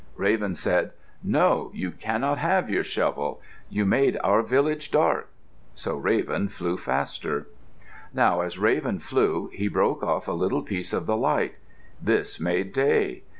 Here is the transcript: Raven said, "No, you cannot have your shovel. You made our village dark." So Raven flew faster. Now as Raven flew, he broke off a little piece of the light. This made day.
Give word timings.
Raven 0.15 0.55
said, 0.55 0.93
"No, 1.23 1.69
you 1.75 1.91
cannot 1.91 2.39
have 2.39 2.71
your 2.71 2.83
shovel. 2.83 3.39
You 3.69 3.85
made 3.85 4.17
our 4.23 4.41
village 4.41 4.89
dark." 4.89 5.29
So 5.75 5.95
Raven 5.95 6.47
flew 6.49 6.75
faster. 6.75 7.45
Now 8.11 8.41
as 8.41 8.57
Raven 8.57 8.97
flew, 8.97 9.51
he 9.53 9.67
broke 9.67 10.01
off 10.01 10.27
a 10.27 10.31
little 10.31 10.63
piece 10.63 10.91
of 10.91 11.05
the 11.05 11.15
light. 11.15 11.53
This 12.01 12.39
made 12.39 12.73
day. 12.73 13.21